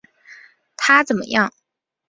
[0.75, 1.53] 他怎么样？